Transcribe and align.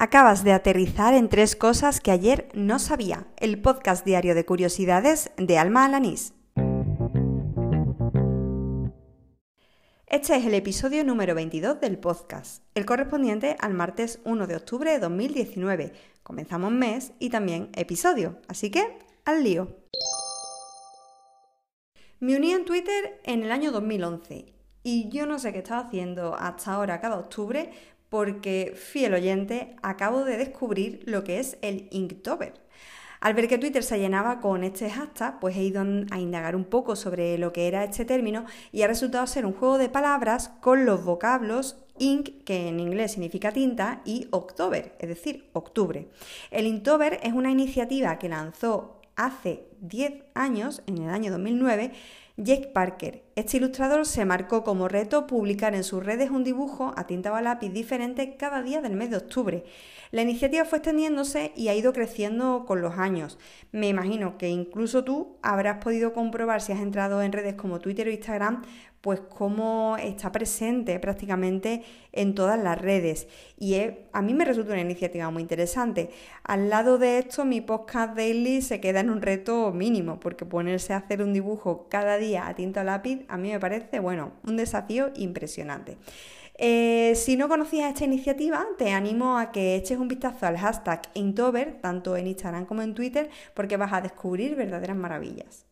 Acabas 0.00 0.44
de 0.44 0.52
aterrizar 0.52 1.12
en 1.12 1.28
tres 1.28 1.56
cosas 1.56 2.00
que 2.00 2.12
ayer 2.12 2.48
no 2.54 2.78
sabía. 2.78 3.26
El 3.36 3.60
podcast 3.60 4.06
diario 4.06 4.36
de 4.36 4.44
curiosidades 4.44 5.32
de 5.36 5.58
Alma 5.58 5.84
Alanís. 5.84 6.34
Este 10.06 10.36
es 10.36 10.46
el 10.46 10.54
episodio 10.54 11.02
número 11.02 11.34
22 11.34 11.80
del 11.80 11.98
podcast, 11.98 12.62
el 12.76 12.86
correspondiente 12.86 13.56
al 13.58 13.74
martes 13.74 14.20
1 14.24 14.46
de 14.46 14.54
octubre 14.54 14.92
de 14.92 15.00
2019. 15.00 15.92
Comenzamos 16.22 16.70
mes 16.70 17.10
y 17.18 17.30
también 17.30 17.70
episodio, 17.74 18.38
así 18.46 18.70
que 18.70 19.00
al 19.24 19.42
lío. 19.42 19.78
Me 22.20 22.36
uní 22.36 22.52
en 22.52 22.64
Twitter 22.64 23.20
en 23.24 23.42
el 23.42 23.50
año 23.50 23.72
2011 23.72 24.54
y 24.84 25.08
yo 25.08 25.26
no 25.26 25.40
sé 25.40 25.52
qué 25.52 25.58
estaba 25.58 25.80
haciendo 25.80 26.36
hasta 26.36 26.72
ahora 26.72 27.00
cada 27.00 27.18
octubre 27.18 27.72
porque, 28.08 28.74
fiel 28.76 29.14
oyente, 29.14 29.76
acabo 29.82 30.24
de 30.24 30.36
descubrir 30.36 31.02
lo 31.06 31.24
que 31.24 31.40
es 31.40 31.58
el 31.62 31.88
Inktober. 31.90 32.54
Al 33.20 33.34
ver 33.34 33.48
que 33.48 33.58
Twitter 33.58 33.82
se 33.82 33.98
llenaba 33.98 34.40
con 34.40 34.62
este 34.62 34.88
hashtag, 34.90 35.40
pues 35.40 35.56
he 35.56 35.64
ido 35.64 35.82
a 36.10 36.20
indagar 36.20 36.54
un 36.54 36.64
poco 36.64 36.94
sobre 36.94 37.36
lo 37.36 37.52
que 37.52 37.66
era 37.66 37.82
este 37.82 38.04
término 38.04 38.44
y 38.70 38.82
ha 38.82 38.86
resultado 38.86 39.26
ser 39.26 39.44
un 39.44 39.52
juego 39.52 39.76
de 39.76 39.88
palabras 39.88 40.50
con 40.60 40.84
los 40.84 41.04
vocablos 41.04 41.78
ink, 41.98 42.44
que 42.44 42.68
en 42.68 42.80
inglés 42.80 43.12
significa 43.12 43.52
tinta, 43.52 44.02
y 44.04 44.28
October, 44.30 44.94
es 44.98 45.08
decir, 45.08 45.50
octubre. 45.52 46.08
El 46.50 46.66
Inktober 46.66 47.20
es 47.22 47.32
una 47.32 47.50
iniciativa 47.50 48.18
que 48.18 48.28
lanzó 48.28 49.00
hace 49.16 49.64
10 49.80 50.24
años, 50.34 50.82
en 50.86 50.98
el 50.98 51.10
año 51.10 51.30
2009, 51.32 51.92
Jake 52.36 52.70
Parker. 52.72 53.24
Este 53.38 53.58
ilustrador 53.58 54.04
se 54.04 54.24
marcó 54.24 54.64
como 54.64 54.88
reto 54.88 55.28
publicar 55.28 55.72
en 55.76 55.84
sus 55.84 56.04
redes 56.04 56.28
un 56.28 56.42
dibujo 56.42 56.92
a 56.96 57.06
tinta 57.06 57.32
o 57.32 57.40
lápiz 57.40 57.68
diferente 57.68 58.36
cada 58.36 58.64
día 58.64 58.80
del 58.80 58.96
mes 58.96 59.10
de 59.10 59.18
octubre. 59.18 59.62
La 60.10 60.22
iniciativa 60.22 60.64
fue 60.64 60.78
extendiéndose 60.78 61.52
y 61.54 61.68
ha 61.68 61.74
ido 61.76 61.92
creciendo 61.92 62.64
con 62.66 62.82
los 62.82 62.98
años. 62.98 63.38
Me 63.70 63.86
imagino 63.86 64.38
que 64.38 64.48
incluso 64.48 65.04
tú 65.04 65.36
habrás 65.40 65.76
podido 65.84 66.12
comprobar 66.12 66.60
si 66.60 66.72
has 66.72 66.80
entrado 66.80 67.22
en 67.22 67.30
redes 67.30 67.54
como 67.54 67.78
Twitter 67.78 68.08
o 68.08 68.10
Instagram 68.10 68.62
pues 69.00 69.20
cómo 69.20 69.96
está 69.96 70.32
presente 70.32 70.98
prácticamente 70.98 71.82
en 72.12 72.34
todas 72.34 72.60
las 72.60 72.80
redes. 72.80 73.28
Y 73.56 73.76
a 74.12 74.22
mí 74.22 74.34
me 74.34 74.44
resulta 74.44 74.72
una 74.72 74.82
iniciativa 74.82 75.30
muy 75.30 75.42
interesante. 75.42 76.10
Al 76.42 76.68
lado 76.68 76.98
de 76.98 77.18
esto, 77.18 77.44
mi 77.44 77.60
podcast 77.60 78.16
daily 78.16 78.60
se 78.60 78.80
queda 78.80 79.00
en 79.00 79.10
un 79.10 79.22
reto 79.22 79.72
mínimo, 79.72 80.18
porque 80.18 80.44
ponerse 80.44 80.92
a 80.92 80.98
hacer 80.98 81.22
un 81.22 81.32
dibujo 81.32 81.86
cada 81.88 82.16
día 82.16 82.48
a 82.48 82.54
tinta 82.54 82.80
o 82.80 82.84
lápiz 82.84 83.24
a 83.28 83.36
mí 83.36 83.50
me 83.50 83.60
parece, 83.60 84.00
bueno, 84.00 84.32
un 84.44 84.56
desafío 84.56 85.10
impresionante. 85.14 85.98
Eh, 86.60 87.14
si 87.14 87.36
no 87.36 87.48
conocías 87.48 87.92
esta 87.92 88.04
iniciativa, 88.04 88.66
te 88.76 88.90
animo 88.90 89.38
a 89.38 89.52
que 89.52 89.76
eches 89.76 89.98
un 89.98 90.08
vistazo 90.08 90.46
al 90.46 90.58
hashtag 90.58 91.02
Intover, 91.14 91.80
tanto 91.80 92.16
en 92.16 92.26
Instagram 92.26 92.66
como 92.66 92.82
en 92.82 92.94
Twitter, 92.94 93.30
porque 93.54 93.76
vas 93.76 93.92
a 93.92 94.00
descubrir 94.00 94.56
verdaderas 94.56 94.96
maravillas. 94.96 95.66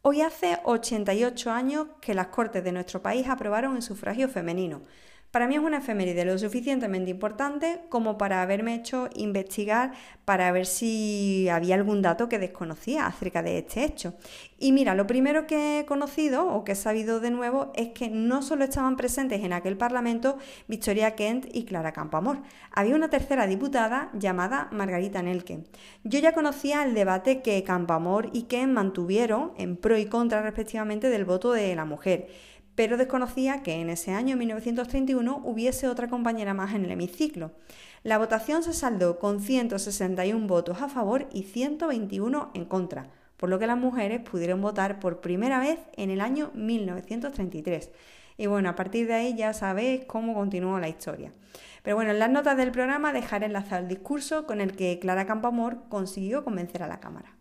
Hoy 0.00 0.22
hace 0.22 0.58
88 0.64 1.50
años 1.50 1.86
que 2.00 2.14
las 2.14 2.28
Cortes 2.28 2.64
de 2.64 2.72
nuestro 2.72 3.02
país 3.02 3.28
aprobaron 3.28 3.76
el 3.76 3.82
sufragio 3.82 4.28
femenino. 4.28 4.82
Para 5.32 5.48
mí 5.48 5.54
es 5.54 5.62
una 5.62 5.78
efeméride 5.78 6.26
lo 6.26 6.36
suficientemente 6.36 7.10
importante 7.10 7.80
como 7.88 8.18
para 8.18 8.42
haberme 8.42 8.74
hecho 8.74 9.08
investigar 9.14 9.92
para 10.26 10.52
ver 10.52 10.66
si 10.66 11.48
había 11.48 11.74
algún 11.74 12.02
dato 12.02 12.28
que 12.28 12.38
desconocía 12.38 13.06
acerca 13.06 13.42
de 13.42 13.56
este 13.56 13.82
hecho. 13.82 14.12
Y 14.58 14.72
mira, 14.72 14.94
lo 14.94 15.06
primero 15.06 15.46
que 15.46 15.78
he 15.78 15.86
conocido 15.86 16.46
o 16.46 16.64
que 16.64 16.72
he 16.72 16.74
sabido 16.74 17.18
de 17.18 17.30
nuevo 17.30 17.72
es 17.74 17.88
que 17.94 18.10
no 18.10 18.42
solo 18.42 18.64
estaban 18.64 18.98
presentes 18.98 19.42
en 19.42 19.54
aquel 19.54 19.78
Parlamento 19.78 20.36
Victoria 20.68 21.14
Kent 21.14 21.46
y 21.50 21.64
Clara 21.64 21.92
Campoamor, 21.92 22.42
había 22.70 22.94
una 22.94 23.08
tercera 23.08 23.46
diputada 23.46 24.10
llamada 24.12 24.68
Margarita 24.70 25.22
Nelke. 25.22 25.64
Yo 26.04 26.18
ya 26.18 26.34
conocía 26.34 26.84
el 26.84 26.92
debate 26.92 27.40
que 27.40 27.64
Campoamor 27.64 28.28
y 28.34 28.42
Kent 28.42 28.74
mantuvieron 28.74 29.52
en 29.56 29.78
pro 29.78 29.96
y 29.96 30.04
contra 30.04 30.42
respectivamente 30.42 31.08
del 31.08 31.24
voto 31.24 31.52
de 31.52 31.74
la 31.74 31.86
mujer 31.86 32.28
pero 32.74 32.96
desconocía 32.96 33.62
que 33.62 33.80
en 33.80 33.90
ese 33.90 34.12
año 34.12 34.36
1931 34.36 35.42
hubiese 35.44 35.88
otra 35.88 36.08
compañera 36.08 36.54
más 36.54 36.74
en 36.74 36.84
el 36.84 36.90
hemiciclo. 36.92 37.52
La 38.02 38.18
votación 38.18 38.62
se 38.62 38.72
saldó 38.72 39.18
con 39.18 39.40
161 39.40 40.46
votos 40.46 40.82
a 40.82 40.88
favor 40.88 41.28
y 41.32 41.44
121 41.44 42.50
en 42.54 42.64
contra, 42.64 43.10
por 43.36 43.48
lo 43.48 43.58
que 43.58 43.66
las 43.66 43.78
mujeres 43.78 44.20
pudieron 44.20 44.60
votar 44.60 45.00
por 45.00 45.20
primera 45.20 45.60
vez 45.60 45.78
en 45.96 46.10
el 46.10 46.20
año 46.20 46.50
1933. 46.54 47.90
Y 48.38 48.46
bueno, 48.46 48.70
a 48.70 48.74
partir 48.74 49.06
de 49.06 49.14
ahí 49.14 49.36
ya 49.36 49.52
sabéis 49.52 50.04
cómo 50.06 50.34
continuó 50.34 50.80
la 50.80 50.88
historia. 50.88 51.32
Pero 51.82 51.96
bueno, 51.96 52.12
en 52.12 52.18
las 52.18 52.30
notas 52.30 52.56
del 52.56 52.70
programa 52.70 53.12
dejaré 53.12 53.46
enlazado 53.46 53.82
el 53.82 53.88
discurso 53.88 54.46
con 54.46 54.60
el 54.60 54.74
que 54.74 54.98
Clara 54.98 55.26
Campoamor 55.26 55.88
consiguió 55.88 56.44
convencer 56.44 56.82
a 56.82 56.88
la 56.88 57.00
Cámara. 57.00 57.36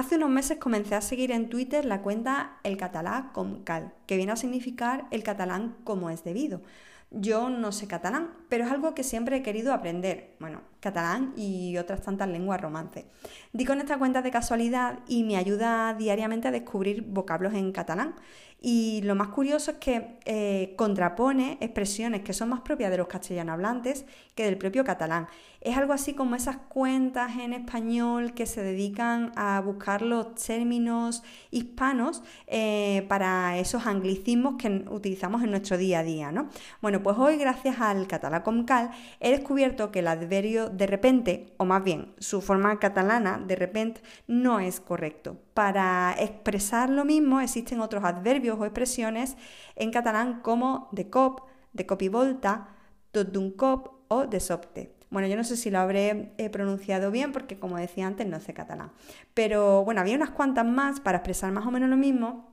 Hace 0.00 0.16
unos 0.16 0.30
meses 0.30 0.56
comencé 0.56 0.94
a 0.94 1.02
seguir 1.02 1.30
en 1.30 1.50
Twitter 1.50 1.84
la 1.84 2.00
cuenta 2.00 2.58
El 2.62 2.78
Catalá 2.78 3.32
com 3.34 3.64
Cal, 3.64 3.92
que 4.06 4.16
viene 4.16 4.32
a 4.32 4.36
significar 4.36 5.06
el 5.10 5.22
catalán 5.22 5.76
como 5.84 6.08
es 6.08 6.24
debido. 6.24 6.62
Yo 7.10 7.50
no 7.50 7.70
sé 7.70 7.86
catalán, 7.86 8.30
pero 8.48 8.64
es 8.64 8.70
algo 8.70 8.94
que 8.94 9.04
siempre 9.04 9.36
he 9.36 9.42
querido 9.42 9.74
aprender. 9.74 10.36
Bueno, 10.40 10.62
catalán 10.80 11.34
y 11.36 11.76
otras 11.76 12.00
tantas 12.00 12.30
lenguas 12.30 12.62
romances. 12.62 13.04
Di 13.52 13.66
con 13.66 13.78
esta 13.78 13.98
cuenta 13.98 14.22
de 14.22 14.30
casualidad 14.30 15.00
y 15.06 15.22
me 15.22 15.36
ayuda 15.36 15.92
diariamente 15.92 16.48
a 16.48 16.50
descubrir 16.50 17.02
vocablos 17.02 17.52
en 17.52 17.70
catalán. 17.70 18.14
Y 18.62 19.00
lo 19.02 19.14
más 19.14 19.28
curioso 19.28 19.70
es 19.70 19.76
que 19.78 20.18
eh, 20.26 20.74
contrapone 20.76 21.56
expresiones 21.60 22.20
que 22.20 22.34
son 22.34 22.50
más 22.50 22.60
propias 22.60 22.90
de 22.90 22.98
los 22.98 23.08
castellano 23.08 23.52
hablantes 23.52 24.04
que 24.34 24.44
del 24.44 24.58
propio 24.58 24.84
catalán. 24.84 25.28
Es 25.62 25.76
algo 25.76 25.92
así 25.92 26.14
como 26.14 26.36
esas 26.36 26.56
cuentas 26.56 27.36
en 27.36 27.52
español 27.52 28.32
que 28.32 28.46
se 28.46 28.62
dedican 28.62 29.32
a 29.36 29.60
buscar 29.60 30.00
los 30.00 30.34
términos 30.34 31.22
hispanos 31.50 32.22
eh, 32.46 33.04
para 33.08 33.58
esos 33.58 33.86
anglicismos 33.86 34.54
que 34.56 34.84
utilizamos 34.90 35.42
en 35.42 35.50
nuestro 35.50 35.76
día 35.76 36.00
a 36.00 36.02
día. 36.02 36.32
¿no? 36.32 36.48
Bueno, 36.80 37.02
pues 37.02 37.16
hoy, 37.18 37.36
gracias 37.36 37.80
al 37.80 38.06
catalán 38.06 38.42
Comcal, 38.42 38.90
he 39.20 39.30
descubierto 39.30 39.90
que 39.90 39.98
el 39.98 40.08
adverbio 40.08 40.70
de 40.70 40.86
repente, 40.86 41.52
o 41.56 41.64
más 41.64 41.82
bien 41.82 42.14
su 42.18 42.40
forma 42.40 42.78
catalana 42.78 43.38
de 43.38 43.56
repente, 43.56 44.02
no 44.26 44.60
es 44.60 44.80
correcto. 44.80 45.36
Para 45.52 46.14
expresar 46.18 46.88
lo 46.88 47.04
mismo 47.04 47.40
existen 47.40 47.80
otros 47.80 48.02
adverbios 48.04 48.49
o 48.58 48.64
expresiones 48.64 49.36
en 49.76 49.90
catalán 49.90 50.40
como 50.40 50.88
de 50.92 51.10
cop, 51.10 51.42
de 51.72 51.86
cop 51.86 52.02
y 52.02 52.08
volta, 52.08 52.68
tot 53.12 53.28
d'un 53.30 53.52
cop 53.52 53.88
o 54.08 54.26
de 54.26 54.40
sobte. 54.40 54.96
Bueno, 55.10 55.28
yo 55.28 55.36
no 55.36 55.44
sé 55.44 55.56
si 55.56 55.70
lo 55.70 55.80
habré 55.80 56.32
eh, 56.38 56.50
pronunciado 56.50 57.10
bien 57.10 57.32
porque 57.32 57.58
como 57.58 57.76
decía 57.76 58.06
antes 58.06 58.26
no 58.26 58.40
sé 58.40 58.54
catalán. 58.54 58.92
Pero 59.34 59.84
bueno, 59.84 60.00
había 60.00 60.16
unas 60.16 60.30
cuantas 60.30 60.64
más 60.64 61.00
para 61.00 61.18
expresar 61.18 61.52
más 61.52 61.66
o 61.66 61.70
menos 61.70 61.90
lo 61.90 61.96
mismo 61.96 62.50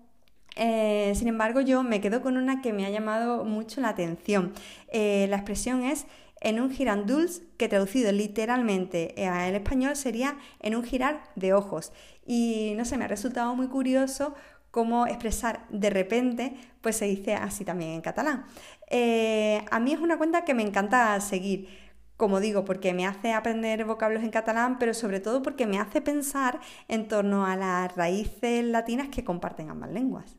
eh, 0.57 1.13
sin 1.16 1.28
embargo, 1.28 1.62
yo 1.62 1.84
me 1.84 2.02
quedo 2.02 2.22
con 2.22 2.36
una 2.36 2.62
que 2.62 2.74
me 2.74 2.86
ha 2.86 2.90
llamado 2.90 3.46
mucho 3.46 3.80
la 3.80 3.90
atención. 3.90 4.53
Eh, 4.90 5.28
la 5.30 5.38
expresión 5.38 5.84
es 5.84 6.07
en 6.41 6.59
un 6.59 6.72
giranduls, 6.72 7.41
que 7.57 7.68
traducido 7.68 8.12
literalmente 8.12 9.16
al 9.28 9.56
español 9.56 9.96
sería 9.96 10.38
en 10.59 10.75
un 10.75 10.84
girar 10.84 11.24
de 11.36 11.53
ojos. 11.53 11.91
Y 12.25 12.74
no 12.75 12.86
sé, 12.86 12.97
me 12.97 13.06
ha 13.06 13.07
resultado 13.07 13.56
muy 13.56 13.68
curioso 13.68 14.36
cómo 14.72 15.08
expresar 15.08 15.66
de 15.70 15.90
repente, 15.90 16.56
pues 16.82 16.98
se 16.98 17.06
dice 17.06 17.34
así 17.36 17.66
también 17.66 17.92
en 17.92 18.02
catalán. 18.02 18.46
Eh, 18.90 19.64
a 19.72 19.80
mí 19.80 19.94
es 19.94 20.00
una 20.00 20.18
cuenta 20.18 20.46
que 20.46 20.54
me 20.54 20.64
encanta 20.64 21.20
seguir, 21.22 21.68
como 22.16 22.40
digo, 22.40 22.66
porque 22.66 22.94
me 22.94 23.06
hace 23.06 23.34
aprender 23.34 23.86
vocablos 23.86 24.24
en 24.24 24.30
catalán, 24.32 24.80
pero 24.80 24.94
sobre 24.94 25.20
todo 25.20 25.42
porque 25.42 25.68
me 25.68 25.80
hace 25.80 26.02
pensar 26.02 26.60
en 26.88 27.08
torno 27.08 27.46
a 27.46 27.56
las 27.56 27.96
raíces 27.96 28.64
latinas 28.66 29.10
que 29.10 29.24
comparten 29.24 29.70
ambas 29.70 29.92
lenguas. 29.92 30.38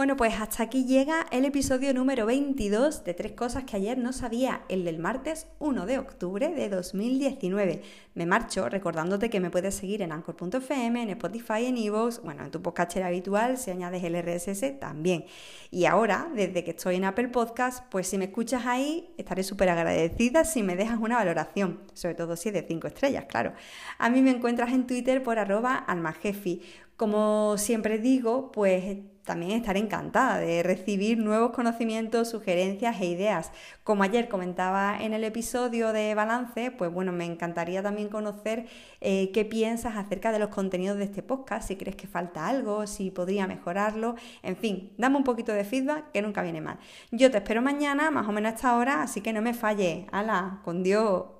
Bueno, 0.00 0.16
pues 0.16 0.40
hasta 0.40 0.62
aquí 0.62 0.86
llega 0.86 1.26
el 1.30 1.44
episodio 1.44 1.92
número 1.92 2.24
22 2.24 3.04
de 3.04 3.12
Tres 3.12 3.32
Cosas 3.32 3.64
que 3.64 3.76
ayer 3.76 3.98
no 3.98 4.14
sabía, 4.14 4.62
el 4.70 4.82
del 4.82 4.98
martes 4.98 5.46
1 5.58 5.84
de 5.84 5.98
octubre 5.98 6.48
de 6.48 6.70
2019. 6.70 7.82
Me 8.14 8.24
marcho 8.24 8.70
recordándote 8.70 9.28
que 9.28 9.40
me 9.40 9.50
puedes 9.50 9.74
seguir 9.74 10.00
en 10.00 10.12
anchor.fm, 10.12 11.02
en 11.02 11.10
Spotify, 11.10 11.66
en 11.66 11.76
Evox, 11.76 12.22
bueno, 12.22 12.44
en 12.44 12.50
tu 12.50 12.62
podcast 12.62 12.96
habitual, 12.96 13.58
si 13.58 13.72
añades 13.72 14.02
el 14.02 14.16
RSS 14.16 14.80
también. 14.80 15.26
Y 15.70 15.84
ahora, 15.84 16.30
desde 16.34 16.64
que 16.64 16.70
estoy 16.70 16.96
en 16.96 17.04
Apple 17.04 17.28
Podcast, 17.28 17.84
pues 17.90 18.08
si 18.08 18.16
me 18.16 18.24
escuchas 18.24 18.64
ahí, 18.64 19.12
estaré 19.18 19.42
súper 19.42 19.68
agradecida 19.68 20.46
si 20.46 20.62
me 20.62 20.76
dejas 20.76 20.98
una 20.98 21.16
valoración, 21.16 21.78
sobre 21.92 22.14
todo 22.14 22.36
si 22.36 22.48
es 22.48 22.54
de 22.54 22.62
5 22.66 22.86
estrellas, 22.86 23.26
claro. 23.26 23.52
A 23.98 24.08
mí 24.08 24.22
me 24.22 24.30
encuentras 24.30 24.72
en 24.72 24.86
Twitter 24.86 25.22
por 25.22 25.38
arroba 25.38 25.74
almajefi 25.76 26.62
Como 27.00 27.56
siempre 27.56 27.96
digo, 27.96 28.52
pues 28.52 28.98
también 29.24 29.52
estaré 29.52 29.78
encantada 29.78 30.36
de 30.36 30.62
recibir 30.62 31.16
nuevos 31.16 31.52
conocimientos, 31.52 32.28
sugerencias 32.28 33.00
e 33.00 33.06
ideas. 33.06 33.52
Como 33.84 34.02
ayer 34.02 34.28
comentaba 34.28 34.98
en 35.00 35.14
el 35.14 35.24
episodio 35.24 35.94
de 35.94 36.14
Balance, 36.14 36.72
pues 36.72 36.92
bueno, 36.92 37.10
me 37.10 37.24
encantaría 37.24 37.82
también 37.82 38.10
conocer 38.10 38.66
eh, 39.00 39.30
qué 39.32 39.46
piensas 39.46 39.96
acerca 39.96 40.30
de 40.30 40.40
los 40.40 40.50
contenidos 40.50 40.98
de 40.98 41.04
este 41.04 41.22
podcast, 41.22 41.68
si 41.68 41.76
crees 41.76 41.96
que 41.96 42.06
falta 42.06 42.46
algo, 42.46 42.86
si 42.86 43.10
podría 43.10 43.46
mejorarlo, 43.46 44.16
en 44.42 44.58
fin, 44.58 44.92
dame 44.98 45.16
un 45.16 45.24
poquito 45.24 45.54
de 45.54 45.64
feedback 45.64 46.12
que 46.12 46.20
nunca 46.20 46.42
viene 46.42 46.60
mal. 46.60 46.78
Yo 47.12 47.30
te 47.30 47.38
espero 47.38 47.62
mañana, 47.62 48.10
más 48.10 48.28
o 48.28 48.32
menos 48.32 48.52
a 48.52 48.56
esta 48.56 48.76
hora, 48.76 49.02
así 49.04 49.22
que 49.22 49.32
no 49.32 49.40
me 49.40 49.54
falle. 49.54 50.06
¡Hala! 50.12 50.60
¡Con 50.64 50.82
Dios! 50.82 51.39